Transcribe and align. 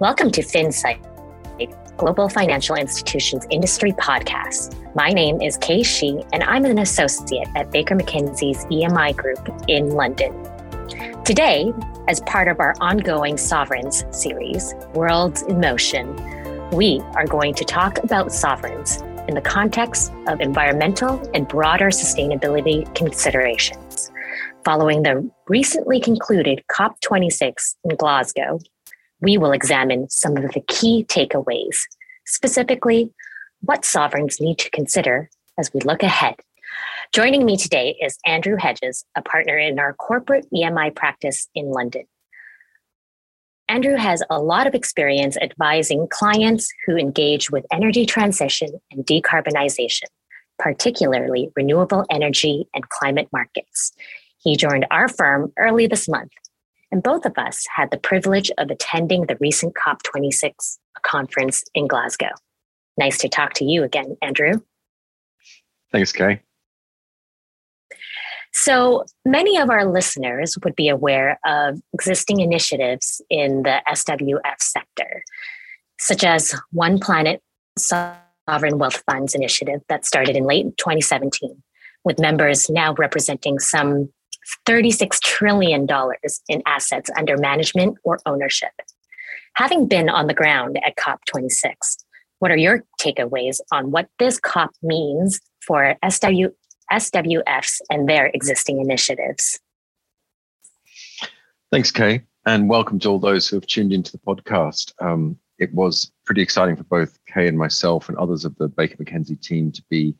Welcome 0.00 0.30
to 0.30 0.42
FinSight, 0.42 1.00
Global 1.96 2.28
Financial 2.28 2.76
Institutions 2.76 3.44
Industry 3.50 3.90
Podcast. 3.90 4.76
My 4.94 5.08
name 5.08 5.42
is 5.42 5.56
Kay 5.56 5.82
She, 5.82 6.22
and 6.32 6.44
I'm 6.44 6.64
an 6.66 6.78
associate 6.78 7.48
at 7.56 7.72
Baker 7.72 7.96
McKenzie's 7.96 8.64
EMI 8.66 9.16
Group 9.16 9.40
in 9.66 9.90
London. 9.90 10.32
Today, 11.24 11.72
as 12.06 12.20
part 12.20 12.46
of 12.46 12.60
our 12.60 12.76
ongoing 12.80 13.36
Sovereigns 13.36 14.04
series, 14.12 14.72
Worlds 14.94 15.42
in 15.42 15.58
Motion, 15.58 16.14
we 16.70 17.00
are 17.16 17.26
going 17.26 17.52
to 17.54 17.64
talk 17.64 17.98
about 18.04 18.30
sovereigns 18.30 19.02
in 19.26 19.34
the 19.34 19.40
context 19.40 20.12
of 20.28 20.40
environmental 20.40 21.20
and 21.34 21.48
broader 21.48 21.86
sustainability 21.86 22.84
considerations. 22.94 24.12
Following 24.64 25.02
the 25.02 25.28
recently 25.48 25.98
concluded 25.98 26.62
COP26 26.70 27.74
in 27.82 27.96
Glasgow, 27.96 28.60
we 29.20 29.38
will 29.38 29.52
examine 29.52 30.08
some 30.08 30.36
of 30.36 30.52
the 30.52 30.62
key 30.68 31.04
takeaways, 31.08 31.80
specifically 32.26 33.12
what 33.60 33.84
sovereigns 33.84 34.40
need 34.40 34.58
to 34.58 34.70
consider 34.70 35.28
as 35.58 35.72
we 35.72 35.80
look 35.80 36.02
ahead. 36.02 36.36
Joining 37.12 37.44
me 37.44 37.56
today 37.56 37.96
is 38.00 38.18
Andrew 38.26 38.56
Hedges, 38.56 39.04
a 39.16 39.22
partner 39.22 39.58
in 39.58 39.78
our 39.78 39.94
corporate 39.94 40.46
EMI 40.54 40.94
practice 40.94 41.48
in 41.54 41.70
London. 41.70 42.04
Andrew 43.68 43.96
has 43.96 44.22
a 44.30 44.40
lot 44.40 44.66
of 44.66 44.74
experience 44.74 45.36
advising 45.36 46.06
clients 46.10 46.70
who 46.86 46.96
engage 46.96 47.50
with 47.50 47.66
energy 47.72 48.06
transition 48.06 48.68
and 48.90 49.04
decarbonization, 49.04 50.04
particularly 50.58 51.50
renewable 51.56 52.04
energy 52.10 52.66
and 52.74 52.88
climate 52.88 53.28
markets. 53.32 53.92
He 54.38 54.56
joined 54.56 54.86
our 54.90 55.08
firm 55.08 55.52
early 55.58 55.86
this 55.86 56.08
month 56.08 56.30
and 56.90 57.02
both 57.02 57.24
of 57.24 57.36
us 57.36 57.66
had 57.74 57.90
the 57.90 57.98
privilege 57.98 58.50
of 58.58 58.70
attending 58.70 59.26
the 59.26 59.36
recent 59.40 59.74
COP26 59.74 60.78
conference 61.02 61.64
in 61.74 61.86
Glasgow. 61.86 62.30
Nice 62.96 63.18
to 63.18 63.28
talk 63.28 63.54
to 63.54 63.64
you 63.64 63.84
again, 63.84 64.16
Andrew. 64.22 64.60
Thanks, 65.92 66.12
Kay. 66.12 66.40
So 68.52 69.04
many 69.24 69.58
of 69.58 69.70
our 69.70 69.84
listeners 69.84 70.56
would 70.64 70.74
be 70.74 70.88
aware 70.88 71.38
of 71.44 71.80
existing 71.92 72.40
initiatives 72.40 73.22
in 73.30 73.62
the 73.62 73.80
SWF 73.88 74.60
sector, 74.60 75.22
such 76.00 76.24
as 76.24 76.54
One 76.72 76.98
Planet 76.98 77.42
Sovereign 77.78 78.78
Wealth 78.78 79.02
Funds 79.08 79.34
initiative 79.34 79.80
that 79.88 80.06
started 80.06 80.34
in 80.34 80.44
late 80.44 80.76
2017, 80.78 81.62
with 82.04 82.18
members 82.18 82.68
now 82.68 82.94
representing 82.94 83.58
some 83.58 84.10
$36 84.66 85.20
trillion 85.20 85.86
in 86.48 86.62
assets 86.66 87.10
under 87.16 87.36
management 87.36 87.98
or 88.04 88.18
ownership. 88.26 88.72
Having 89.54 89.88
been 89.88 90.08
on 90.08 90.26
the 90.26 90.34
ground 90.34 90.78
at 90.84 90.96
COP26, 90.96 91.74
what 92.38 92.50
are 92.50 92.56
your 92.56 92.84
takeaways 93.00 93.60
on 93.72 93.90
what 93.90 94.08
this 94.18 94.38
COP 94.38 94.70
means 94.82 95.40
for 95.66 95.96
SW, 96.08 96.54
SWFs 96.92 97.80
and 97.90 98.08
their 98.08 98.26
existing 98.26 98.80
initiatives? 98.80 99.58
Thanks, 101.70 101.90
Kay, 101.90 102.22
and 102.46 102.68
welcome 102.68 102.98
to 103.00 103.08
all 103.08 103.18
those 103.18 103.48
who 103.48 103.56
have 103.56 103.66
tuned 103.66 103.92
into 103.92 104.12
the 104.12 104.18
podcast. 104.18 104.92
Um, 105.02 105.36
it 105.58 105.74
was 105.74 106.12
pretty 106.24 106.40
exciting 106.40 106.76
for 106.76 106.84
both 106.84 107.18
Kay 107.26 107.48
and 107.48 107.58
myself 107.58 108.08
and 108.08 108.16
others 108.16 108.44
of 108.44 108.56
the 108.56 108.68
Baker 108.68 108.96
McKenzie 108.96 109.40
team 109.40 109.72
to 109.72 109.82
be 109.90 110.14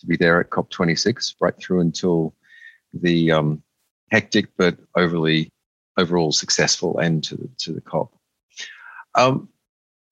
to 0.00 0.06
be 0.06 0.16
there 0.16 0.40
at 0.40 0.50
COP26 0.50 1.34
right 1.40 1.56
through 1.58 1.80
until 1.80 2.34
the 2.92 3.30
um, 3.30 3.62
hectic 4.14 4.46
but 4.56 4.76
overly 4.96 5.50
overall 5.96 6.30
successful 6.30 7.00
end 7.00 7.24
to 7.24 7.34
the, 7.36 7.48
to 7.58 7.72
the 7.72 7.80
COP. 7.80 8.14
Um, 9.16 9.48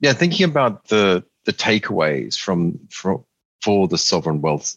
yeah, 0.01 0.13
thinking 0.13 0.45
about 0.45 0.89
the 0.89 1.25
the 1.45 1.53
takeaways 1.53 2.37
from, 2.37 2.81
from 2.91 3.25
for 3.63 3.87
the 3.87 3.99
sovereign 3.99 4.41
wealth 4.41 4.77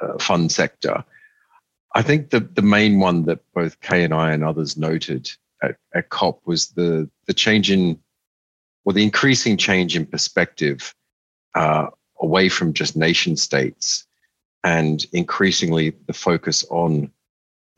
uh, 0.00 0.18
fund 0.18 0.50
sector, 0.50 1.04
I 1.94 2.02
think 2.02 2.30
the 2.30 2.40
the 2.40 2.62
main 2.62 2.98
one 2.98 3.24
that 3.26 3.40
both 3.54 3.80
Kay 3.80 4.02
and 4.02 4.14
I 4.14 4.32
and 4.32 4.44
others 4.44 4.76
noted 4.76 5.30
at, 5.62 5.76
at 5.94 6.08
COP 6.08 6.40
was 6.44 6.70
the 6.70 7.08
the 7.26 7.34
change 7.34 7.70
in, 7.70 8.00
or 8.84 8.92
the 8.92 9.04
increasing 9.04 9.56
change 9.56 9.96
in 9.96 10.04
perspective 10.04 10.94
uh, 11.54 11.86
away 12.20 12.48
from 12.48 12.72
just 12.72 12.96
nation 12.96 13.36
states, 13.36 14.04
and 14.64 15.06
increasingly 15.12 15.94
the 16.08 16.12
focus 16.12 16.64
on 16.70 17.12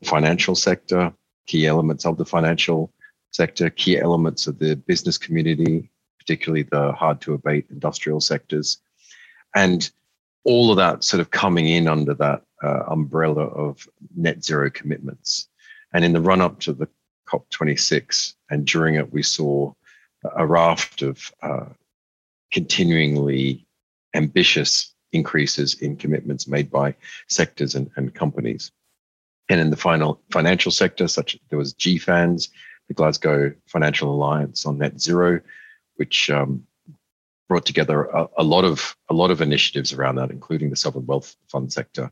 financial 0.03 0.55
sector, 0.55 1.13
key 1.47 1.67
elements 1.67 2.05
of 2.05 2.17
the 2.17 2.25
financial 2.25 2.91
sector, 3.31 3.69
key 3.69 3.99
elements 3.99 4.47
of 4.47 4.59
the 4.59 4.75
business 4.75 5.17
community, 5.17 5.89
particularly 6.19 6.63
the 6.63 6.91
hard 6.93 7.21
to 7.21 7.33
abate 7.33 7.65
industrial 7.69 8.21
sectors. 8.21 8.77
And 9.55 9.89
all 10.43 10.71
of 10.71 10.77
that 10.77 11.03
sort 11.03 11.21
of 11.21 11.31
coming 11.31 11.67
in 11.67 11.87
under 11.87 12.13
that 12.15 12.43
uh, 12.63 12.83
umbrella 12.87 13.45
of 13.45 13.87
net 14.15 14.43
zero 14.43 14.69
commitments. 14.69 15.47
And 15.93 16.05
in 16.05 16.13
the 16.13 16.21
run 16.21 16.41
up 16.41 16.59
to 16.61 16.73
the 16.73 16.87
COP26 17.29 18.33
and 18.49 18.65
during 18.65 18.95
it, 18.95 19.11
we 19.11 19.23
saw 19.23 19.73
a 20.35 20.45
raft 20.45 21.01
of 21.01 21.31
uh, 21.41 21.65
continuingly 22.51 23.65
ambitious 24.13 24.93
increases 25.11 25.75
in 25.75 25.95
commitments 25.95 26.47
made 26.47 26.69
by 26.69 26.95
sectors 27.27 27.75
and, 27.75 27.89
and 27.95 28.13
companies. 28.13 28.71
And 29.49 29.59
in 29.59 29.69
the 29.69 29.77
final 29.77 30.21
financial 30.31 30.71
sector, 30.71 31.07
such 31.07 31.37
there 31.49 31.59
was 31.59 31.73
GFANZ, 31.73 32.49
the 32.87 32.93
Glasgow 32.93 33.53
Financial 33.67 34.13
Alliance 34.13 34.65
on 34.65 34.77
Net 34.77 34.99
Zero, 34.99 35.41
which 35.95 36.29
um, 36.29 36.63
brought 37.49 37.65
together 37.65 38.03
a, 38.05 38.27
a, 38.37 38.43
lot 38.43 38.63
of 38.63 38.95
a 39.09 39.13
lot 39.13 39.29
of 39.29 39.41
initiatives 39.41 39.91
around 39.91 40.15
that, 40.15 40.31
including 40.31 40.69
the 40.69 40.75
sovereign 40.75 41.05
wealth 41.05 41.35
fund 41.49 41.71
sector, 41.73 42.11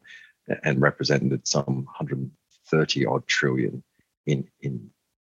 and 0.63 0.81
represented 0.81 1.47
some 1.47 1.85
130 1.85 3.05
odd 3.05 3.25
trillion 3.27 3.83
in 4.25 4.47
in 4.61 4.89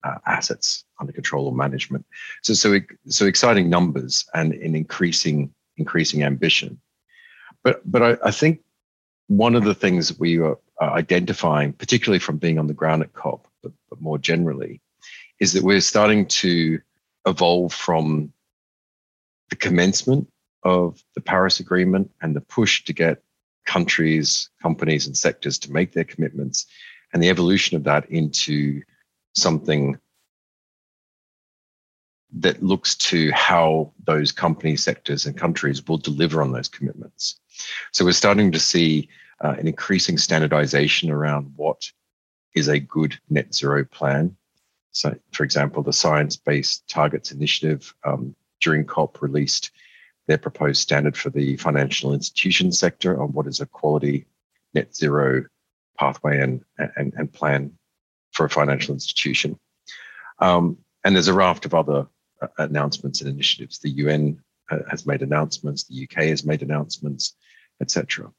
uh, 0.04 0.19
assets 0.27 0.84
under 1.00 1.12
control 1.12 1.47
or 1.47 1.54
management. 1.54 2.04
So 2.43 2.54
so 2.54 2.78
so 3.09 3.27
exciting 3.27 3.71
numbers 3.71 4.27
and 4.34 4.53
in 4.53 4.75
increasing 4.75 5.54
increasing 5.77 6.22
ambition. 6.22 6.81
But 7.62 7.81
but 7.91 8.03
I, 8.03 8.28
I 8.28 8.31
think 8.31 8.60
one 9.28 9.54
of 9.54 9.65
the 9.65 9.75
things 9.75 10.19
we 10.19 10.38
were 10.38 10.59
uh, 10.81 10.87
identifying, 10.87 11.73
particularly 11.73 12.19
from 12.19 12.39
being 12.39 12.59
on 12.59 12.67
the 12.67 12.75
ground 12.75 13.03
at 13.03 13.12
COP, 13.12 13.47
but, 13.62 13.73
but 13.89 14.01
more 14.01 14.19
generally, 14.19 14.81
is 15.41 15.53
that 15.53 15.62
we're 15.62 15.81
starting 15.81 16.27
to 16.27 16.81
evolve 17.27 17.73
from 17.73 18.33
the 19.51 19.57
commencement 19.57 20.29
of 20.63 21.03
the 21.15 21.21
Paris 21.21 21.61
Agreement 21.61 22.11
and 22.23 22.34
the 22.34 22.41
push 22.41 22.84
to 22.84 22.93
get 22.93 23.23
countries, 23.67 24.51
companies, 24.63 25.07
and 25.07 25.17
sectors 25.17 25.59
to 25.59 25.73
make 25.73 25.93
their 25.93 26.05
commitments, 26.05 26.67
and 27.13 27.23
the 27.23 27.31
evolution 27.31 27.77
of 27.77 27.84
that 27.84 28.09
into 28.11 28.83
something 29.34 29.99
that 32.37 32.63
looks 32.63 32.97
to 32.97 33.31
how 33.33 33.93
those 34.07 34.33
companies, 34.33 34.83
sectors, 34.83 35.25
and 35.25 35.37
countries 35.37 35.87
will 35.87 35.99
deliver 35.99 36.43
on 36.43 36.53
those 36.53 36.69
commitments. 36.69 37.39
So 37.93 38.05
we're 38.05 38.13
starting 38.13 38.51
to 38.53 38.59
see 38.59 39.09
uh, 39.44 39.55
an 39.59 39.69
increasing 39.69 40.16
standardization 40.16 41.10
around 41.10 41.53
what 41.56 41.93
is 42.55 42.69
a 42.69 42.81
good 42.81 43.19
net 43.28 43.55
zero 43.55 43.84
plan. 43.84 44.37
So, 44.91 45.15
for 45.32 45.44
example, 45.44 45.82
the 45.82 45.93
Science 45.93 46.37
Based 46.37 46.88
Targets 46.88 47.31
Initiative 47.31 47.94
um, 48.04 48.34
during 48.60 48.87
COP 48.87 49.21
released 49.21 49.71
their 50.27 50.38
proposed 50.38 50.81
standard 50.81 51.16
for 51.16 51.28
the 51.31 51.56
financial 51.59 52.15
institution 52.15 52.72
sector 52.72 53.21
on 53.21 53.33
what 53.33 53.47
is 53.47 53.60
a 53.60 53.66
quality 53.66 54.25
net 54.72 54.97
zero 54.97 55.44
pathway 55.98 56.41
and, 56.41 56.65
and, 56.97 57.13
and 57.16 57.33
plan 57.33 57.72
for 58.33 58.47
a 58.47 58.51
financial 58.51 58.95
institution. 58.95 59.59
Um, 60.39 60.78
and 61.04 61.15
there's 61.15 61.28
a 61.28 61.34
raft 61.34 61.66
of 61.66 61.74
other 61.74 62.07
uh, 62.41 62.47
announcements 62.59 63.21
and 63.21 63.28
initiatives. 63.28 63.78
The 63.78 63.91
UN 63.91 64.41
uh, 64.71 64.78
has 64.91 65.07
made 65.07 65.22
announcements, 65.22 65.84
the 65.84 66.04
UK 66.04 66.24
has 66.24 66.45
made 66.45 66.63
announcements, 66.63 67.36
etc. 67.80 68.33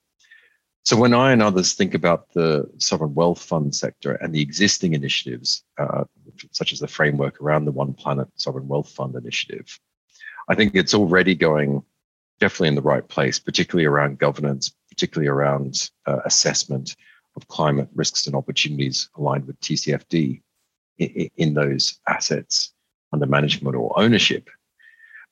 So 0.86 0.96
when 0.96 1.16
I 1.16 1.32
and 1.32 1.42
others 1.42 1.74
think 1.74 1.96
about 1.96 2.32
the 2.34 2.70
sovereign 2.78 3.16
wealth 3.16 3.42
fund 3.42 3.74
sector 3.74 4.14
and 4.14 4.34
the 4.34 4.42
existing 4.42 4.94
initiatives, 4.94 5.64
uh, 5.80 6.04
such 6.52 6.74
as 6.74 6.80
the 6.80 6.88
framework 6.88 7.42
around 7.42 7.66
the 7.66 7.72
One 7.72 7.94
Planet 7.94 8.28
Sovereign 8.36 8.68
Wealth 8.68 8.90
Fund 8.90 9.16
initiative, 9.16 9.80
I 10.48 10.54
think 10.54 10.76
it's 10.76 10.94
already 10.94 11.34
going 11.34 11.82
definitely 12.40 12.68
in 12.68 12.76
the 12.76 12.84
right 12.84 13.08
place, 13.08 13.40
particularly 13.40 13.86
around 13.86 14.20
governance, 14.20 14.76
particularly 14.90 15.28
around 15.28 15.90
uh, 16.06 16.20
assessment 16.24 16.96
of 17.36 17.48
climate 17.48 17.90
risks 17.96 18.28
and 18.28 18.36
opportunities 18.36 19.10
aligned 19.18 19.48
with 19.48 19.60
TCFD 19.62 20.44
in, 21.00 21.30
in 21.36 21.54
those 21.56 22.00
assets 22.08 22.74
under 23.12 23.26
management 23.26 23.76
or 23.76 23.98
ownership. 24.00 24.52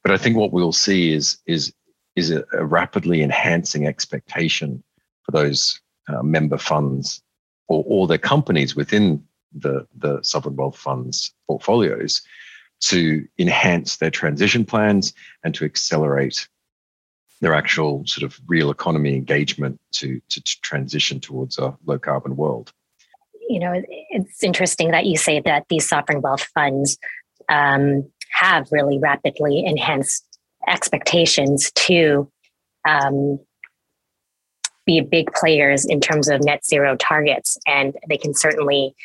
But 0.01 0.13
I 0.13 0.17
think 0.17 0.35
what 0.35 0.51
we'll 0.51 0.73
see 0.73 1.13
is 1.13 1.38
is 1.45 1.71
is 2.15 2.31
a, 2.31 2.44
a 2.53 2.65
rapidly 2.65 3.21
enhancing 3.21 3.85
expectation 3.85 4.83
for 5.24 5.31
those 5.31 5.80
uh, 6.08 6.22
member 6.22 6.58
funds 6.58 7.22
or, 7.68 7.84
or 7.88 8.08
their 8.08 8.18
companies 8.18 8.75
within 8.75 9.24
the, 9.54 9.88
the 9.98 10.22
sovereign 10.24 10.56
wealth 10.56 10.78
funds 10.78 11.34
portfolios 11.48 12.22
to 12.81 13.25
enhance 13.40 13.98
their 13.98 14.12
transition 14.12 14.66
plans 14.66 15.14
and 15.44 15.56
to 15.56 15.64
accelerate 15.64 16.48
their 17.40 17.54
actual 17.54 18.06
sort 18.06 18.24
of 18.24 18.40
real 18.48 18.72
economy 18.72 19.16
engagement 19.16 19.80
to, 19.92 20.22
to, 20.30 20.42
to 20.42 20.62
transition 20.62 21.20
towards 21.20 21.58
a 21.58 21.75
low 21.86 22.00
carbon 22.00 22.36
world. 22.36 22.72
You 23.50 23.60
know, 23.60 23.84
it's 24.10 24.44
interesting 24.44 24.92
that 24.92 25.06
you 25.06 25.18
say 25.18 25.42
that 25.42 25.66
these 25.70 25.88
sovereign 25.88 26.22
wealth 26.22 26.48
funds 26.54 26.98
um, 27.50 28.10
have 28.31 28.68
really 28.72 28.98
rapidly 28.98 29.64
enhanced 29.66 30.25
expectations 30.68 31.72
to 31.74 32.31
um, 32.88 33.40
be 34.85 35.01
big 35.01 35.31
players 35.33 35.85
in 35.85 36.00
terms 36.00 36.27
of 36.27 36.44
net 36.44 36.65
zero 36.65 36.95
targets, 36.97 37.57
and 37.68 37.95
they 38.09 38.18
can 38.18 38.33
certainly 38.33 38.95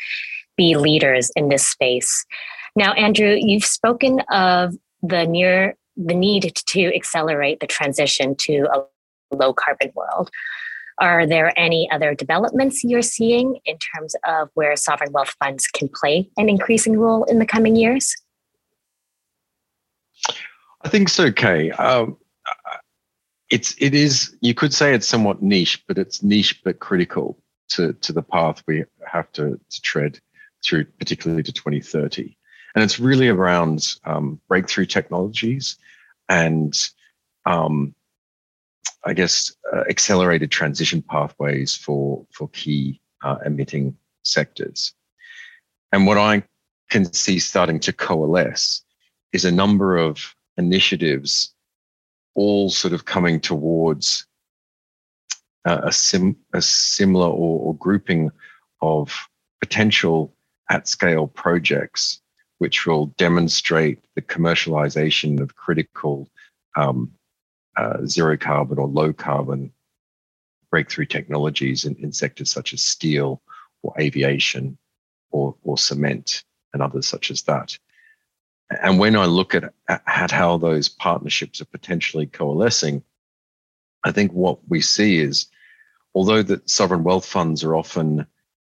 be 0.57 0.77
leaders 0.77 1.31
in 1.37 1.49
this 1.49 1.67
space. 1.67 2.25
Now, 2.77 2.93
Andrew, 2.93 3.37
you've 3.39 3.65
spoken 3.65 4.21
of 4.31 4.75
the 5.03 5.27
near 5.27 5.77
the 5.97 6.15
need 6.15 6.53
to 6.55 6.95
accelerate 6.95 7.61
the 7.61 7.67
transition 7.67 8.37
to 8.37 8.69
a 8.73 9.35
low 9.35 9.53
carbon 9.53 9.91
world. 9.95 10.31
Are 11.01 11.27
there 11.27 11.53
any 11.59 11.89
other 11.91 12.15
developments 12.15 12.83
you're 12.83 13.03
seeing 13.03 13.59
in 13.65 13.79
terms 13.79 14.15
of 14.27 14.51
where 14.55 14.75
sovereign 14.77 15.13
wealth 15.13 15.35
funds 15.43 15.67
can 15.69 15.89
play 15.89 16.29
an 16.37 16.49
increasing 16.49 16.99
role 16.99 17.25
in 17.25 17.39
the 17.39 17.47
coming 17.47 17.77
years? 17.77 18.15
I 20.83 20.89
think 20.89 21.09
so, 21.09 21.31
Kay. 21.31 21.71
Um, 21.73 22.17
it's 23.51 23.75
it 23.79 23.95
is 23.95 24.37
you 24.41 24.55
could 24.55 24.75
say 24.75 24.95
it's 24.95 25.07
somewhat 25.07 25.43
niche, 25.43 25.83
but 25.87 25.99
it's 25.99 26.23
niche 26.23 26.63
but 26.63 26.81
critical 26.81 27.39
to 27.71 27.93
to 27.95 28.13
the 28.13 28.23
path 28.23 28.63
we 28.67 28.85
have 29.07 29.31
to, 29.33 29.59
to 29.71 29.81
tread 29.83 30.19
through, 30.65 30.85
particularly 30.99 31.43
to 31.43 31.53
2030. 31.53 32.37
And 32.75 32.85
it's 32.85 33.01
really 33.01 33.29
around 33.29 33.97
um, 34.05 34.41
breakthrough 34.49 34.87
technologies 34.87 35.77
and 36.29 36.79
um, 37.47 37.95
I 39.05 39.15
guess 39.15 39.55
uh, 39.73 39.85
accelerated 39.89 40.51
transition 40.51 41.03
pathways 41.03 41.75
for 41.75 42.27
for 42.33 42.49
key 42.49 43.01
uh, 43.25 43.37
emitting 43.45 43.97
sectors. 44.23 44.93
And 45.93 46.07
what 46.07 46.19
I 46.19 46.43
can 46.91 47.11
see 47.13 47.39
starting 47.39 47.81
to 47.81 47.93
coalesce 47.93 48.83
is 49.33 49.45
a 49.45 49.51
number 49.51 49.97
of 49.97 50.35
initiatives 50.57 51.55
all 52.35 52.71
sort 52.71 52.95
of 52.95 53.05
coming 53.05 53.41
towards 53.41 54.27
uh, 55.65 55.81
a, 55.85 55.93
sim, 55.93 56.37
a 56.55 56.63
similar 56.63 57.27
or, 57.27 57.61
or 57.61 57.77
grouping 57.77 58.31
of 58.81 59.29
potential 59.61 60.33
at 60.71 60.87
scale 60.87 61.27
projects 61.27 62.21
which 62.59 62.87
will 62.87 63.07
demonstrate 63.17 64.01
the 64.15 64.23
commercialization 64.23 65.41
of 65.41 65.55
critical 65.55 66.29
um, 66.77 67.11
uh, 67.77 68.05
zero 68.05 68.37
carbon 68.37 68.79
or 68.79 68.89
low 68.89 69.13
carbon 69.13 69.73
breakthrough 70.71 71.07
technologies 71.07 71.85
in, 71.85 71.95
in 71.97 72.13
sectors 72.13 72.51
such 72.51 72.73
as 72.73 72.83
steel 72.83 73.41
or 73.83 73.95
aviation 73.99 74.77
or, 75.31 75.55
or 75.63 75.79
cement 75.79 76.45
and 76.73 76.83
others 76.83 77.07
such 77.07 77.31
as 77.31 77.43
that. 77.43 77.79
And 78.71 78.99
when 78.99 79.17
I 79.17 79.25
look 79.25 79.55
at, 79.55 79.73
at 79.89 80.31
how 80.31 80.59
those 80.59 80.89
partnerships 80.89 81.61
are 81.61 81.67
potentially 81.67 82.27
coalescing, 82.27 83.03
I 84.05 84.13
think 84.13 84.33
what 84.33 84.59
we 84.69 84.81
see 84.81 85.19
is, 85.19 85.47
although 86.15 86.43
that 86.43 86.69
sovereign 86.69 87.03
wealth 87.03 87.25
funds 87.25 87.65
are 87.65 87.75
often 87.75 88.27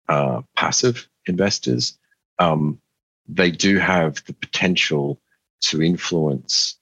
uh, 0.10 0.42
passive 0.56 1.08
investors, 1.28 1.98
um, 2.40 2.82
they 3.28 3.52
do 3.52 3.78
have 3.78 4.24
the 4.26 4.34
potential 4.34 5.22
to 5.62 5.82
influence 5.82 6.78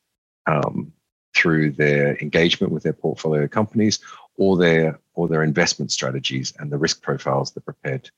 um, 0.48 0.94
through 1.36 1.72
their 1.72 2.18
engagement 2.18 2.72
with 2.72 2.84
their 2.84 2.94
portfolio 2.94 3.48
companies 3.48 4.00
or 4.38 4.58
their 4.58 5.00
or 5.14 5.28
their 5.28 5.44
investment 5.44 5.92
strategies 5.92 6.54
and 6.60 6.72
the 6.72 6.78
risk 6.78 7.02
profiles 7.02 7.52
they're 7.52 7.62
prepared 7.62 8.10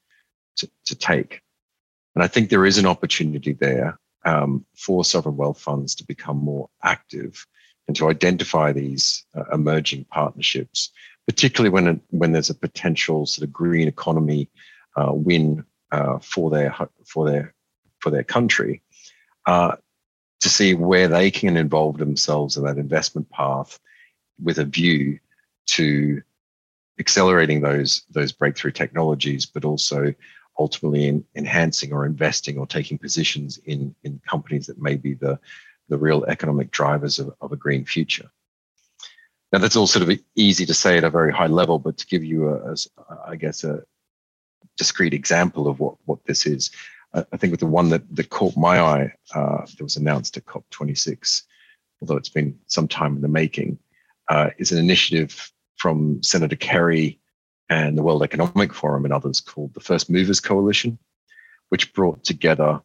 to, 0.56 0.69
to 0.86 0.95
take. 0.95 1.42
And 2.13 2.24
I 2.24 2.27
think 2.27 2.50
there 2.50 2.65
is 2.65 2.77
an 2.77 2.86
opportunity 2.86 3.53
there 3.53 3.98
um, 4.25 4.65
for 4.75 5.03
sovereign 5.03 5.38
wealth 5.38 5.59
funds 5.59 5.95
to 5.95 6.06
become 6.06 6.38
more 6.38 6.69
active 6.83 7.45
and 7.88 7.95
to 7.97 8.09
identify 8.09 8.71
these 8.71 9.25
uh, 9.35 9.44
emerging 9.51 10.06
partnerships, 10.06 10.91
particularly 11.27 11.69
when 11.69 12.01
when 12.09 12.31
there's 12.31 12.50
a 12.50 12.56
potential 12.56 13.25
sort 13.25 13.47
of 13.47 13.53
green 13.53 13.88
economy 13.88 14.50
uh, 14.95 15.12
win 15.13 15.65
uh, 15.91 16.19
for 16.19 16.50
their 16.50 16.75
for 17.06 17.29
their 17.29 17.53
for 18.00 18.09
their 18.09 18.23
country, 18.23 18.81
uh, 19.45 19.75
to 20.39 20.50
see 20.50 20.74
where 20.74 21.07
they 21.07 21.31
can 21.31 21.57
involve 21.57 21.97
themselves 21.97 22.57
in 22.57 22.63
that 22.63 22.77
investment 22.77 23.29
path 23.29 23.79
with 24.41 24.57
a 24.57 24.65
view 24.65 25.19
to 25.65 26.21
accelerating 27.00 27.62
those 27.62 28.03
those 28.09 28.31
breakthrough 28.31 28.71
technologies, 28.71 29.45
but 29.45 29.65
also 29.65 30.13
ultimately 30.57 31.07
in 31.07 31.24
enhancing 31.36 31.94
or 31.94 32.06
investing 32.06 32.57
or 32.57 32.68
taking 32.68 32.98
positions 32.98 33.57
in, 33.65 33.95
in 34.03 34.21
companies 34.27 34.68
that 34.68 34.81
may 34.81 34.95
be 34.95 35.13
the, 35.13 35.39
the 35.89 35.98
real 35.98 36.24
economic 36.25 36.71
drivers 36.71 37.19
of, 37.19 37.33
of 37.42 37.51
a 37.51 37.57
green 37.57 37.86
future. 37.86 38.30
Now, 39.51 39.59
that's 39.59 39.75
all 39.75 39.88
sort 39.88 40.07
of 40.07 40.18
easy 40.36 40.65
to 40.65 40.74
say 40.74 40.98
at 40.98 41.03
a 41.03 41.09
very 41.09 41.33
high 41.33 41.48
level, 41.48 41.77
but 41.77 41.98
to 41.98 42.07
give 42.07 42.24
you, 42.24 42.50
a, 42.50 42.71
a 42.71 42.75
I 43.27 43.36
guess, 43.36 43.63
a 43.63 43.83
discrete 44.77 45.13
example 45.13 45.68
of 45.68 45.80
what, 45.80 45.95
what 46.06 46.24
this 46.25 46.45
is, 46.45 46.71
I 47.13 47.38
think 47.38 47.51
with 47.51 47.59
the 47.59 47.65
one 47.65 47.89
that, 47.89 48.03
that 48.15 48.30
caught 48.30 48.56
my 48.56 48.80
eye 48.80 49.13
uh, 49.36 49.65
that 49.65 49.83
was 49.83 49.98
announced 49.98 50.38
at 50.38 50.45
COP26, 50.45 51.44
although 52.01 52.15
it's 52.15 52.30
been 52.30 52.57
some 52.68 52.88
time 52.88 53.18
in 53.18 53.21
the 53.21 53.27
making, 53.27 53.77
uh, 54.30 54.51
is 54.57 54.71
an 54.71 54.77
initiative 54.77 55.51
from 55.75 56.24
Senator 56.24 56.56
Kerry 56.56 57.19
and 57.71 57.97
the 57.97 58.03
World 58.03 58.21
Economic 58.21 58.73
Forum 58.73 59.06
and 59.06 59.13
others 59.13 59.39
called 59.39 59.73
the 59.73 59.79
First 59.79 60.09
Movers 60.09 60.41
Coalition, 60.41 61.00
which 61.69 61.94
brought 61.94 62.21
together 62.21 62.81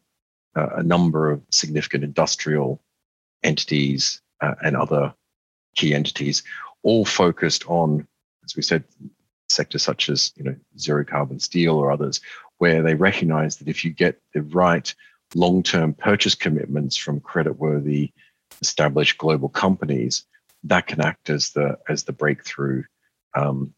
uh, 0.55 0.69
a 0.77 0.81
number 0.81 1.29
of 1.29 1.41
significant 1.51 2.05
industrial 2.05 2.81
entities 3.43 4.21
uh, 4.41 4.55
and 4.63 4.77
other 4.77 5.13
key 5.75 5.93
entities, 5.93 6.41
all 6.83 7.03
focused 7.03 7.67
on, 7.67 8.07
as 8.45 8.55
we 8.55 8.63
said, 8.63 8.85
sectors 9.49 9.83
such 9.83 10.09
as 10.09 10.31
you 10.37 10.45
know 10.45 10.55
zero 10.79 11.03
carbon 11.03 11.39
steel 11.39 11.75
or 11.75 11.91
others, 11.91 12.21
where 12.57 12.81
they 12.81 12.95
recognize 12.95 13.57
that 13.57 13.67
if 13.67 13.83
you 13.83 13.91
get 13.91 14.21
the 14.33 14.41
right 14.41 14.95
long-term 15.35 15.93
purchase 15.95 16.33
commitments 16.33 16.95
from 16.95 17.19
credit-worthy 17.19 18.13
established 18.61 19.17
global 19.17 19.49
companies, 19.49 20.23
that 20.63 20.87
can 20.87 21.01
act 21.01 21.29
as 21.29 21.49
the 21.49 21.77
as 21.89 22.03
the 22.03 22.13
breakthrough 22.13 22.83
um, 23.35 23.73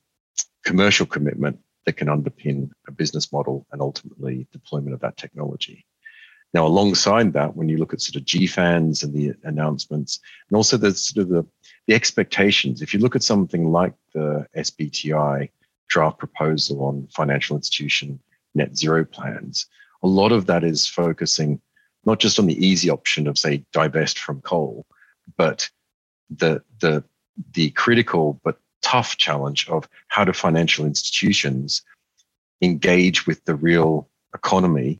commercial 0.64 1.06
commitment 1.06 1.60
that 1.86 1.94
can 1.94 2.08
underpin 2.08 2.70
a 2.88 2.92
business 2.92 3.32
model 3.32 3.66
and 3.72 3.82
ultimately 3.82 4.48
deployment 4.52 4.94
of 4.94 5.00
that 5.02 5.18
technology. 5.18 5.86
Now, 6.54 6.66
alongside 6.66 7.34
that, 7.34 7.56
when 7.56 7.70
you 7.70 7.78
look 7.78 7.94
at 7.94 8.02
sort 8.02 8.16
of 8.16 8.24
GFANZ 8.24 9.04
and 9.04 9.14
the 9.14 9.34
announcements, 9.44 10.20
and 10.50 10.56
also 10.58 10.78
the 10.78 10.94
sort 10.94 11.24
of 11.24 11.30
the, 11.30 11.46
the 11.88 11.94
expectations, 11.94 12.82
if 12.82 12.94
you 12.94 13.00
look 13.00 13.16
at 13.16 13.24
something 13.24 13.72
like 13.72 13.94
the 14.14 14.48
SBTI 14.58 15.50
draft 15.88 16.18
proposal 16.18 16.84
on 16.84 17.08
financial 17.12 17.56
institution 17.56 18.20
net 18.56 18.76
zero 18.76 19.06
plans, 19.06 19.68
a 20.02 20.08
lot 20.08 20.32
of 20.32 20.48
that 20.48 20.64
is 20.64 20.88
focusing 20.88 21.62
not 22.06 22.20
just 22.20 22.40
on 22.40 22.48
the 22.48 22.66
easy 22.66 22.90
option 22.90 23.28
of 23.28 23.38
say 23.38 23.64
divest 23.74 24.18
from 24.18 24.42
coal, 24.42 24.86
but 25.38 25.70
the 26.30 26.62
the 26.80 27.04
the 27.54 27.70
critical 27.72 28.40
but 28.44 28.58
tough 28.82 29.18
challenge 29.18 29.68
of 29.70 29.88
how 30.08 30.24
do 30.24 30.34
financial 30.34 30.86
institutions 30.86 31.82
engage 32.62 33.26
with 33.28 33.44
the 33.46 33.56
real 33.56 34.10
economy, 34.34 35.00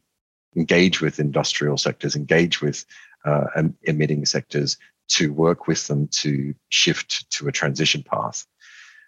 engage 0.56 1.02
with 1.02 1.20
industrial 1.20 1.78
sectors, 1.78 2.16
engage 2.16 2.62
with 2.62 2.86
uh, 3.26 3.46
emitting 3.84 4.26
sectors 4.26 4.78
to 5.08 5.34
work 5.34 5.68
with 5.68 5.88
them 5.88 6.08
to 6.08 6.54
shift 6.70 7.30
to 7.32 7.48
a 7.48 7.52
transition 7.52 8.04
path. 8.04 8.46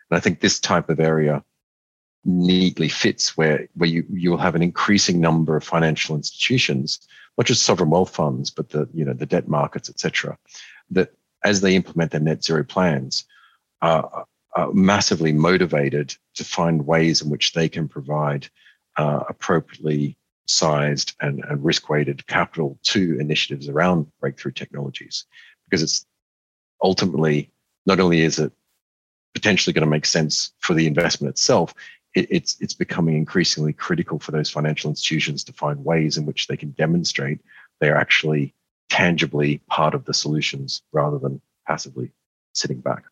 And 0.10 0.18
I 0.18 0.20
think 0.20 0.40
this 0.40 0.60
type 0.60 0.90
of 0.90 1.00
area 1.00 1.44
neatly 2.26 2.90
fits 2.90 3.38
where, 3.38 3.68
where 3.76 3.90
you, 3.90 4.06
you'll 4.12 4.38
have 4.38 4.56
an 4.56 4.62
increasing 4.62 5.20
number 5.20 5.56
of 5.56 5.64
financial 5.64 6.16
institutions, 6.16 7.00
not 7.38 7.48
just 7.48 7.64
sovereign 7.64 7.90
wealth 7.90 8.14
funds, 8.14 8.52
but 8.52 8.70
the, 8.70 8.88
you 8.94 9.06
know, 9.06 9.14
the 9.14 9.26
debt 9.26 9.48
markets, 9.48 9.90
et 9.90 10.00
cetera, 10.00 10.38
that 10.90 11.14
as 11.44 11.62
they 11.62 11.76
implement 11.76 12.12
their 12.12 12.20
net 12.20 12.44
zero 12.44 12.64
plans, 12.64 13.26
uh, 13.82 14.24
uh, 14.56 14.68
massively 14.74 15.32
motivated 15.32 16.16
to 16.36 16.44
find 16.44 16.86
ways 16.86 17.22
in 17.22 17.30
which 17.30 17.54
they 17.54 17.70
can 17.70 17.88
provide 17.88 18.48
uh, 18.98 19.24
appropriately 19.30 20.18
sized 20.48 21.16
and, 21.22 21.44
and 21.48 21.64
risk 21.64 21.90
weighted 21.90 22.26
capital 22.28 22.78
to 22.84 23.18
initiatives 23.20 23.70
around 23.70 24.08
breakthrough 24.20 24.52
technologies 24.52 25.26
because 25.66 25.82
it's 25.82 26.06
ultimately 26.84 27.50
not 27.86 28.00
only 28.00 28.22
is 28.22 28.40
it 28.40 28.52
potentially 29.34 29.74
going 29.74 29.86
to 29.86 29.90
make 29.90 30.06
sense 30.06 30.52
for 30.60 30.74
the 30.74 30.88
investment 30.88 31.32
itself 31.32 31.74
it, 32.16 32.28
it's 32.30 32.58
it's 32.60 32.74
becoming 32.74 33.16
increasingly 33.16 33.72
critical 33.72 34.20
for 34.20 34.32
those 34.32 34.50
financial 34.50 34.90
institutions 34.90 35.44
to 35.46 35.54
find 35.54 35.86
ways 35.86 36.18
in 36.18 36.26
which 36.26 36.48
they 36.48 36.58
can 36.58 36.72
demonstrate 36.72 37.40
they 37.80 37.90
are 37.90 37.96
actually 37.96 38.54
tangibly 38.90 39.62
part 39.70 39.96
of 39.96 40.04
the 40.04 40.14
solutions 40.14 40.82
rather 40.92 41.18
than 41.18 41.42
passively 41.66 42.12
sitting 42.54 42.82
back. 42.82 43.06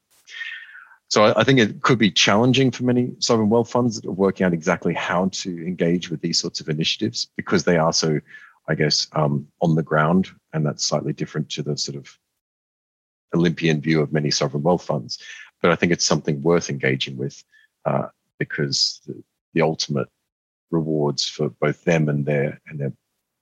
So 1.10 1.24
I, 1.26 1.42
I 1.42 1.44
think 1.44 1.60
it 1.60 1.82
could 1.82 2.00
be 2.00 2.12
challenging 2.12 2.72
for 2.72 2.84
many 2.84 3.12
sovereign 3.20 3.50
wealth 3.50 3.70
funds 3.70 4.02
working 4.04 4.46
out 4.46 4.54
exactly 4.54 4.94
how 4.94 5.30
to 5.30 5.68
engage 5.68 6.10
with 6.10 6.22
these 6.22 6.40
sorts 6.40 6.62
of 6.62 6.70
initiatives 6.70 7.30
because 7.36 7.64
they 7.64 7.78
are 7.78 7.92
so, 7.92 8.20
I 8.68 8.76
guess, 8.76 9.08
um, 9.14 9.48
on 9.62 9.76
the 9.76 9.84
ground, 9.84 10.30
and 10.54 10.66
that's 10.66 10.86
slightly 10.86 11.14
different 11.14 11.50
to 11.52 11.64
the 11.64 11.78
sort 11.78 11.98
of 11.98 12.18
Olympian 13.34 13.82
view 13.82 14.02
of 14.02 14.14
many 14.14 14.32
sovereign 14.32 14.64
wealth 14.64 14.84
funds. 14.84 15.20
But 15.62 15.72
I 15.72 15.76
think 15.76 15.92
it's 15.92 16.06
something 16.06 16.42
worth 16.42 16.70
engaging 16.70 17.18
with 17.18 17.44
uh, 17.86 18.08
because 18.38 19.02
the, 19.06 19.22
the 19.54 19.62
ultimate 19.62 20.08
rewards 20.72 21.26
for 21.26 21.50
both 21.50 21.84
them 21.84 22.08
and 22.10 22.26
their 22.26 22.62
and 22.68 22.80
their 22.80 22.94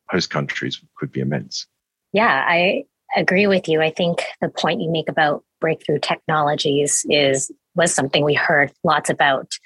host 0.09 0.29
countries 0.29 0.81
could 0.95 1.11
be 1.11 1.19
immense. 1.19 1.67
Yeah, 2.13 2.45
I 2.47 2.85
agree 3.17 3.47
with 3.47 3.67
you. 3.67 3.81
I 3.81 3.91
think 3.91 4.23
the 4.41 4.49
point 4.49 4.81
you 4.81 4.91
make 4.91 5.09
about 5.09 5.43
breakthrough 5.59 5.99
technologies 5.99 7.05
is 7.09 7.51
was 7.75 7.93
something 7.93 8.23
we 8.23 8.33
heard 8.33 8.71
lots 8.83 9.09
about 9.09 9.57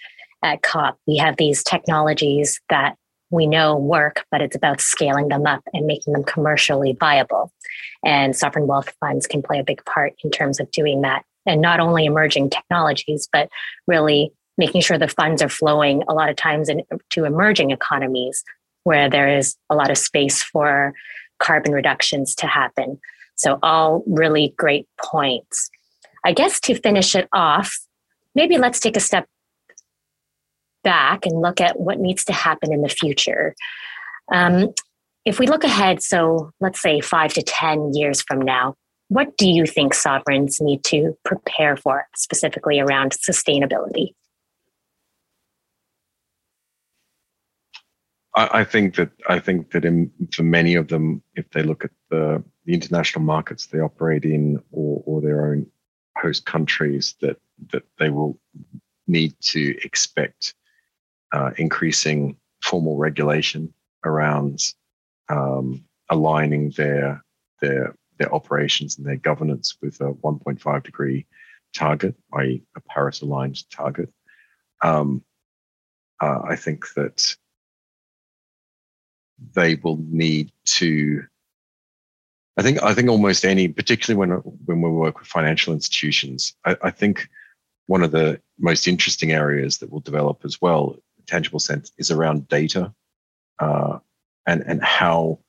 at 0.43 0.61
COP. 0.61 0.97
We 1.07 1.17
have 1.17 1.37
these 1.37 1.63
technologies 1.63 2.59
that 2.69 2.95
we 3.29 3.47
know 3.47 3.77
work, 3.77 4.25
but 4.31 4.41
it's 4.41 4.55
about 4.55 4.81
scaling 4.81 5.29
them 5.29 5.45
up 5.45 5.61
and 5.73 5.85
making 5.85 6.13
them 6.13 6.23
commercially 6.23 6.97
viable. 6.99 7.51
And 8.03 8.35
sovereign 8.35 8.67
wealth 8.67 8.93
funds 8.99 9.27
can 9.27 9.41
play 9.41 9.59
a 9.59 9.63
big 9.63 9.83
part 9.85 10.13
in 10.23 10.31
terms 10.31 10.59
of 10.59 10.69
doing 10.71 11.01
that. 11.01 11.23
And 11.45 11.61
not 11.61 11.79
only 11.79 12.05
emerging 12.05 12.49
technologies, 12.49 13.29
but 13.31 13.49
really 13.87 14.31
making 14.57 14.81
sure 14.81 14.97
the 14.97 15.07
funds 15.07 15.41
are 15.41 15.49
flowing 15.49 16.03
a 16.07 16.13
lot 16.13 16.29
of 16.29 16.35
times 16.35 16.69
into 16.69 17.25
emerging 17.25 17.71
economies 17.71 18.43
where 18.83 19.09
there 19.09 19.37
is 19.37 19.55
a 19.69 19.75
lot 19.75 19.89
of 19.89 19.97
space 19.97 20.43
for 20.43 20.93
carbon 21.39 21.71
reductions 21.71 22.35
to 22.35 22.47
happen. 22.47 22.99
So, 23.41 23.59
all 23.63 24.03
really 24.07 24.53
great 24.57 24.87
points. 25.03 25.69
I 26.23 26.33
guess 26.33 26.59
to 26.61 26.75
finish 26.75 27.15
it 27.15 27.27
off, 27.33 27.75
maybe 28.35 28.57
let's 28.57 28.79
take 28.79 28.95
a 28.95 29.01
step 29.01 29.27
back 30.83 31.25
and 31.25 31.41
look 31.41 31.59
at 31.59 31.79
what 31.79 31.99
needs 31.99 32.23
to 32.25 32.33
happen 32.33 32.71
in 32.71 32.81
the 32.81 32.89
future. 32.89 33.55
Um, 34.31 34.73
if 35.25 35.39
we 35.39 35.47
look 35.47 35.63
ahead, 35.63 36.01
so 36.01 36.51
let's 36.59 36.81
say 36.81 36.99
five 36.99 37.33
to 37.33 37.41
10 37.41 37.93
years 37.93 38.21
from 38.21 38.41
now, 38.41 38.75
what 39.09 39.35
do 39.37 39.49
you 39.49 39.65
think 39.65 39.93
sovereigns 39.93 40.61
need 40.61 40.83
to 40.85 41.17
prepare 41.25 41.75
for, 41.75 42.05
specifically 42.15 42.79
around 42.79 43.11
sustainability? 43.11 44.13
I, 48.33 48.63
think 48.63 48.95
that 48.95 49.09
I 49.27 49.39
think 49.39 49.71
that 49.71 49.83
in, 49.83 50.11
for 50.33 50.43
many 50.43 50.75
of 50.75 50.87
them, 50.87 51.21
if 51.35 51.49
they 51.51 51.63
look 51.63 51.83
at 51.83 51.91
the, 52.09 52.43
the 52.65 52.73
international 52.73 53.23
markets 53.23 53.65
they 53.65 53.79
operate 53.79 54.23
in 54.23 54.61
or, 54.71 55.03
or 55.05 55.21
their 55.21 55.51
own 55.51 55.67
host 56.17 56.45
countries, 56.45 57.15
that 57.21 57.37
that 57.71 57.83
they 57.99 58.09
will 58.09 58.39
need 59.07 59.33
to 59.41 59.77
expect 59.83 60.55
uh, 61.33 61.51
increasing 61.57 62.37
formal 62.63 62.97
regulation 62.97 63.73
around 64.05 64.59
um, 65.29 65.83
aligning 66.09 66.71
their 66.71 67.23
their 67.59 67.95
their 68.17 68.33
operations 68.33 68.97
and 68.97 69.05
their 69.05 69.17
governance 69.17 69.75
with 69.81 69.99
a 69.99 70.13
1.5 70.13 70.83
degree 70.83 71.25
target, 71.75 72.15
i.e., 72.35 72.63
a 72.75 72.81
Paris 72.81 73.21
aligned 73.21 73.69
target. 73.71 74.09
Um, 74.83 75.23
uh, 76.21 76.41
I 76.47 76.55
think 76.55 76.85
that 76.95 77.35
they 79.53 79.75
will 79.75 79.97
need 80.09 80.51
to 80.65 81.23
I 82.57 82.63
think 82.63 82.83
I 82.83 82.93
think 82.93 83.09
almost 83.09 83.45
any, 83.45 83.69
particularly 83.69 84.19
when 84.19 84.37
when 84.65 84.81
we 84.81 84.89
work 84.89 85.19
with 85.19 85.27
financial 85.27 85.73
institutions, 85.73 86.53
I, 86.65 86.75
I, 86.83 86.91
think 86.91 87.29
one 87.87 88.03
of 88.03 88.11
the 88.11 88.41
most 88.59 88.87
interesting 88.87 89.31
areas 89.31 89.77
that 89.77 89.89
will 89.89 90.01
develop 90.01 90.41
as 90.43 90.61
well, 90.61 90.97
tangible 91.27 91.59
sense, 91.59 91.91
is 91.97 92.11
around 92.11 92.49
data, 92.49 92.93
uh, 93.59 93.99
and 94.45 94.63
and 94.67 94.83
how 94.83 95.39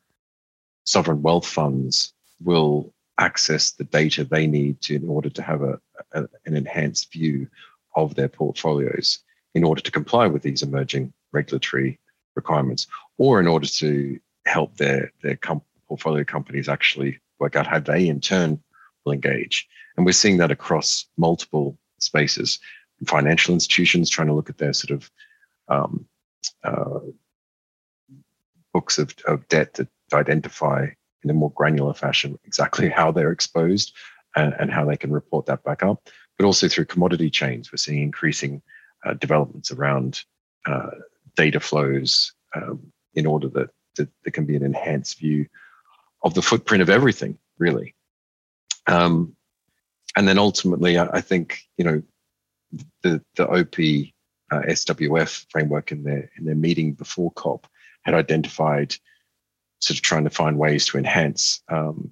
sovereign 0.85 1.23
wealth 1.23 1.47
funds 1.47 2.15
will 2.41 2.95
access 3.19 3.73
the 3.73 3.85
data 3.85 4.25
they 4.25 4.47
need 4.47 4.81
to 4.83 4.95
in 4.95 5.09
order 5.09 5.29
to 5.31 5.43
have 5.43 5.63
a, 5.63 5.81
a 6.13 6.23
an 6.47 6.57
enhanced 6.57 7.13
view 7.13 7.49
of 7.97 8.15
their 8.15 8.29
portfolios 8.29 9.19
in 9.55 9.65
order 9.65 9.83
to 9.83 9.91
comply 9.91 10.29
with 10.29 10.43
these 10.43 10.63
emerging 10.63 11.13
regulatory 11.33 11.99
requirements, 12.35 12.87
or 13.19 13.41
in 13.41 13.47
order 13.47 13.67
to 13.67 14.19
help 14.47 14.77
their 14.77 15.13
their 15.23 15.37
com- 15.37 15.63
portfolio 15.89 16.25
companies 16.25 16.69
actually 16.69 17.21
work 17.39 17.57
out 17.57 17.67
how 17.67 17.79
they 17.79 18.09
in 18.09 18.21
turn 18.21 18.59
will 19.05 19.13
engage. 19.13 19.69
And 19.97 20.07
we're 20.07 20.13
seeing 20.13 20.39
that 20.39 20.51
across 20.51 21.07
multiple 21.17 21.79
spaces. 21.99 22.59
Financial 23.07 23.53
institutions 23.53 24.09
trying 24.09 24.29
to 24.29 24.35
look 24.35 24.49
at 24.49 24.59
their 24.59 24.73
sort 24.73 24.93
of 24.93 25.11
um, 25.69 26.07
uh, 26.63 27.01
books 28.73 28.99
of, 28.99 29.15
of 29.27 29.47
debt 29.49 29.75
to, 29.75 29.89
to 30.11 30.17
identify 30.17 30.87
in 31.25 31.31
a 31.31 31.35
more 31.35 31.53
granular 31.53 31.95
fashion 31.95 32.39
exactly 32.45 32.89
how 32.89 33.11
they're 33.11 33.33
exposed 33.33 33.93
and, 34.37 34.55
and, 34.59 34.73
how 34.73 34.85
they 34.85 34.97
can 34.97 35.13
report 35.13 35.47
that 35.47 35.63
back 35.65 35.83
up. 35.83 36.09
But 36.39 36.47
also 36.47 36.69
through 36.69 36.87
commodity 36.87 37.29
chains, 37.31 37.71
we're 37.71 37.77
seeing 37.77 38.03
increasing 38.03 38.63
uh, 39.05 39.15
developments 39.15 39.71
around 39.71 40.23
uh, 40.67 40.91
data 41.37 41.61
flows 41.61 42.33
um, 42.55 42.93
in 43.15 43.27
order 43.27 43.49
that, 43.49 43.71
that 43.97 44.09
there 44.25 44.33
can 44.33 44.47
be 44.47 44.57
an 44.57 44.65
enhanced 44.65 45.19
view 45.19 45.47
of 46.23 46.35
the 46.35 46.43
footprint 46.43 46.83
of 46.83 46.91
everything, 46.91 47.39
really. 47.59 47.95
Um, 48.87 49.37
and 50.17 50.29
then 50.29 50.39
ultimately, 50.39 50.99
I, 50.99 51.07
I, 51.07 51.21
think 51.21 51.63
you 51.77 51.85
know 51.85 52.03
the 53.03 53.23
the 53.37 53.49
OP 53.49 53.75
uh, 54.51 54.67
SWF 54.67 55.47
framework 55.51 55.93
in 55.93 56.05
their 56.05 56.31
in 56.37 56.45
their 56.45 56.55
meeting 56.55 56.93
before 56.93 57.31
COP 57.33 57.67
had 58.03 58.15
identified 58.15 58.95
sort 59.81 59.99
of 59.99 60.03
trying 60.03 60.25
to 60.25 60.31
find 60.31 60.59
ways 60.59 60.87
to 60.87 60.99
enhance 60.99 61.63
um, 61.69 62.11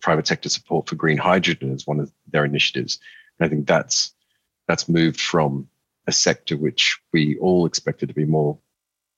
private 0.00 0.26
sector 0.26 0.48
support 0.48 0.88
for 0.88 0.94
green 0.94 1.18
hydrogen 1.18 1.72
as 1.72 1.86
one 1.86 2.00
of 2.00 2.12
their 2.30 2.44
initiatives. 2.44 2.98
And 3.38 3.46
I 3.46 3.48
think 3.48 3.66
that's 3.66 4.14
that's 4.68 4.88
moved 4.88 5.20
from 5.20 5.68
a 6.06 6.12
sector 6.12 6.56
which 6.56 6.98
we 7.12 7.38
all 7.38 7.66
expected 7.66 8.08
to 8.08 8.14
be 8.14 8.24
more 8.24 8.58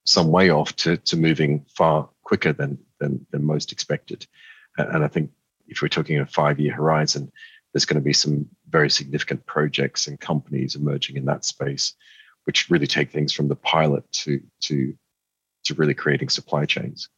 some 0.04 0.28
way 0.30 0.50
off 0.50 0.74
to, 0.76 0.96
to 0.96 1.16
moving 1.16 1.64
far 1.76 2.08
quicker 2.24 2.52
than, 2.52 2.78
than, 2.98 3.24
than 3.30 3.44
most 3.44 3.72
expected. 3.72 4.26
And 4.76 5.04
I 5.04 5.08
think 5.08 5.30
if 5.68 5.80
we're 5.80 5.88
talking 5.88 6.18
a 6.18 6.26
five 6.26 6.58
year 6.58 6.74
horizon, 6.74 7.30
there's 7.72 7.84
going 7.84 8.00
to 8.00 8.04
be 8.04 8.12
some 8.12 8.46
very 8.68 8.90
significant 8.90 9.46
projects 9.46 10.06
and 10.06 10.18
companies 10.20 10.74
emerging 10.74 11.16
in 11.16 11.24
that 11.26 11.44
space, 11.44 11.94
which 12.44 12.68
really 12.68 12.86
take 12.86 13.10
things 13.10 13.32
from 13.32 13.48
the 13.48 13.56
pilot 13.56 14.10
to, 14.12 14.40
to, 14.62 14.94
to 15.64 15.74
really 15.74 15.94
creating 15.94 16.28
supply 16.28 16.64
chains. 16.64 17.08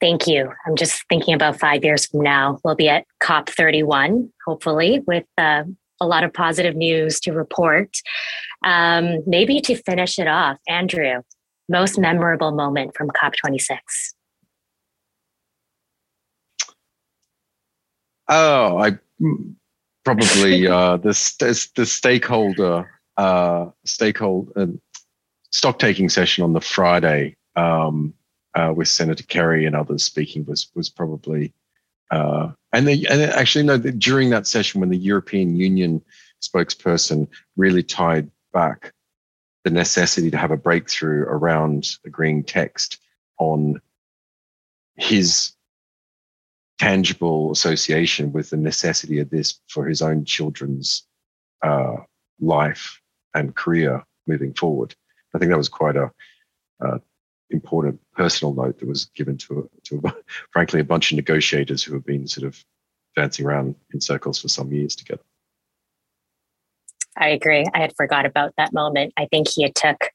Thank 0.00 0.26
you. 0.26 0.52
I'm 0.66 0.76
just 0.76 1.02
thinking 1.08 1.34
about 1.34 1.58
five 1.58 1.82
years 1.82 2.06
from 2.06 2.20
now. 2.20 2.58
We'll 2.62 2.74
be 2.74 2.88
at 2.88 3.06
COP31, 3.22 4.28
hopefully, 4.46 5.00
with 5.06 5.24
uh, 5.38 5.64
a 6.00 6.06
lot 6.06 6.24
of 6.24 6.32
positive 6.32 6.76
news 6.76 7.20
to 7.20 7.32
report. 7.32 7.96
Um, 8.64 9.22
maybe 9.26 9.60
to 9.62 9.76
finish 9.76 10.18
it 10.18 10.26
off, 10.26 10.58
Andrew, 10.68 11.22
most 11.68 11.98
memorable 11.98 12.52
moment 12.52 12.96
from 12.96 13.08
COP26? 13.08 13.78
Oh, 18.28 18.78
I 18.78 18.98
probably 20.04 20.66
uh, 20.68 20.96
the 20.96 21.68
the 21.76 21.86
stakeholder 21.86 22.90
uh, 23.16 23.66
stakeholder 23.84 24.52
uh, 24.56 24.66
stock 25.50 25.78
taking 25.78 26.08
session 26.08 26.44
on 26.44 26.52
the 26.52 26.60
Friday 26.60 27.36
um, 27.54 28.14
uh, 28.54 28.72
with 28.74 28.88
Senator 28.88 29.24
Kerry 29.24 29.64
and 29.64 29.76
others 29.76 30.04
speaking 30.04 30.44
was 30.44 30.68
was 30.74 30.88
probably 30.88 31.52
uh, 32.10 32.50
and 32.72 32.86
they 32.86 33.04
and 33.08 33.22
actually 33.22 33.64
no 33.64 33.78
during 33.78 34.30
that 34.30 34.46
session 34.46 34.80
when 34.80 34.90
the 34.90 34.96
European 34.96 35.56
Union 35.56 36.02
spokesperson 36.42 37.28
really 37.56 37.82
tied 37.82 38.30
back 38.52 38.92
the 39.64 39.70
necessity 39.70 40.30
to 40.30 40.36
have 40.36 40.50
a 40.50 40.56
breakthrough 40.56 41.22
around 41.22 41.96
agreeing 42.04 42.44
text 42.44 42.98
on 43.38 43.80
his 44.96 45.52
tangible 46.78 47.50
association 47.50 48.32
with 48.32 48.50
the 48.50 48.56
necessity 48.56 49.18
of 49.18 49.30
this 49.30 49.60
for 49.68 49.86
his 49.86 50.02
own 50.02 50.24
children's 50.24 51.04
uh, 51.62 51.96
life 52.40 53.00
and 53.34 53.56
career 53.56 54.04
moving 54.26 54.52
forward. 54.54 54.94
I 55.34 55.38
think 55.38 55.50
that 55.50 55.58
was 55.58 55.68
quite 55.68 55.96
a 55.96 56.10
uh, 56.84 56.98
important 57.50 58.00
personal 58.14 58.54
note 58.54 58.78
that 58.78 58.88
was 58.88 59.06
given 59.16 59.36
to, 59.38 59.70
to 59.84 60.02
frankly, 60.52 60.80
a 60.80 60.84
bunch 60.84 61.12
of 61.12 61.16
negotiators 61.16 61.82
who 61.82 61.94
have 61.94 62.04
been 62.04 62.26
sort 62.26 62.46
of 62.46 62.62
dancing 63.14 63.46
around 63.46 63.74
in 63.92 64.00
circles 64.00 64.40
for 64.40 64.48
some 64.48 64.72
years 64.72 64.94
together. 64.94 65.22
I 67.16 67.28
agree. 67.28 67.64
I 67.74 67.78
had 67.78 67.94
forgot 67.96 68.26
about 68.26 68.52
that 68.58 68.72
moment. 68.72 69.14
I 69.16 69.26
think 69.26 69.48
he 69.48 69.62
had 69.62 69.74
took 69.74 70.10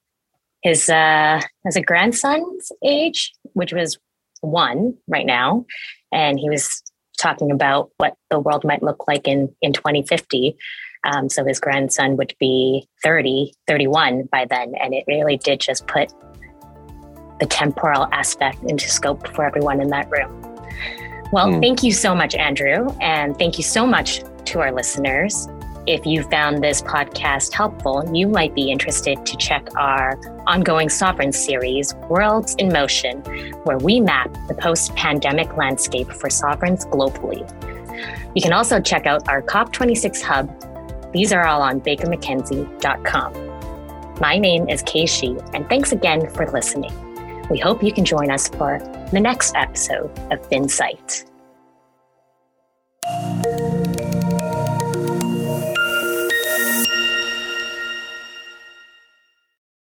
his 0.61 0.89
uh, 0.89 1.41
as 1.65 1.75
a 1.75 1.81
grandson's 1.81 2.71
age, 2.83 3.33
which 3.53 3.73
was 3.73 3.97
one 4.41 4.95
right 5.07 5.25
now, 5.25 5.65
and 6.11 6.39
he 6.39 6.49
was 6.49 6.83
talking 7.21 7.51
about 7.51 7.91
what 7.97 8.15
the 8.29 8.39
world 8.39 8.63
might 8.63 8.83
look 8.83 9.07
like 9.07 9.27
in, 9.27 9.53
in 9.61 9.73
2050. 9.73 10.55
Um, 11.03 11.29
so 11.29 11.45
his 11.45 11.59
grandson 11.59 12.17
would 12.17 12.35
be 12.39 12.87
30, 13.03 13.53
31 13.67 14.27
by 14.31 14.45
then. 14.45 14.73
And 14.79 14.93
it 14.93 15.03
really 15.07 15.37
did 15.37 15.59
just 15.59 15.87
put 15.87 16.11
the 17.41 17.47
temporal 17.47 18.07
aspect 18.13 18.63
into 18.63 18.87
scope 18.87 19.27
for 19.35 19.43
everyone 19.43 19.81
in 19.81 19.89
that 19.89 20.09
room. 20.09 20.31
Well, 21.33 21.47
mm. 21.47 21.59
thank 21.59 21.83
you 21.83 21.91
so 21.91 22.15
much, 22.15 22.35
Andrew. 22.35 22.87
And 23.01 23.37
thank 23.37 23.57
you 23.57 23.63
so 23.63 23.85
much 23.85 24.21
to 24.45 24.59
our 24.59 24.71
listeners. 24.71 25.49
If 25.87 26.05
you 26.05 26.21
found 26.23 26.63
this 26.63 26.83
podcast 26.83 27.53
helpful, 27.53 28.07
you 28.13 28.27
might 28.27 28.53
be 28.53 28.69
interested 28.69 29.25
to 29.25 29.35
check 29.37 29.67
our 29.75 30.19
ongoing 30.45 30.89
sovereign 30.89 31.31
series, 31.31 31.95
Worlds 32.07 32.53
in 32.59 32.71
Motion, 32.71 33.23
where 33.63 33.79
we 33.79 33.99
map 33.99 34.31
the 34.47 34.53
post 34.53 34.95
pandemic 34.95 35.57
landscape 35.57 36.11
for 36.11 36.29
sovereigns 36.29 36.85
globally. 36.85 37.41
You 38.35 38.43
can 38.43 38.53
also 38.53 38.79
check 38.79 39.07
out 39.07 39.27
our 39.27 39.41
COP26 39.41 40.21
hub. 40.21 41.11
These 41.11 41.33
are 41.33 41.47
all 41.47 41.63
on 41.63 41.81
bakermckenzie.com. 41.81 44.19
My 44.19 44.37
name 44.37 44.69
is 44.69 44.83
Kay 44.83 45.07
She, 45.07 45.35
and 45.55 45.67
thanks 45.67 45.91
again 45.91 46.29
for 46.29 46.45
listening. 46.51 47.10
We 47.51 47.59
hope 47.59 47.83
you 47.83 47.91
can 47.91 48.05
join 48.05 48.31
us 48.31 48.47
for 48.47 48.79
the 49.11 49.19
next 49.19 49.53
episode 49.57 50.09
of 50.31 50.39
FinSight. 50.49 51.30